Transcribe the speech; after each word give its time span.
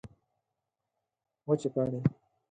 وچې 1.47 1.69
پاڼې 1.73 1.99